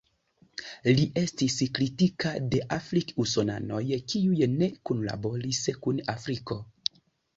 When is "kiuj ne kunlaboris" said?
4.15-5.65